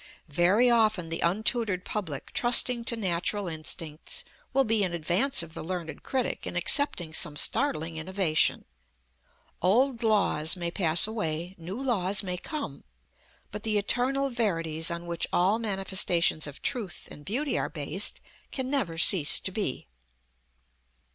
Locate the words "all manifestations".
15.31-16.47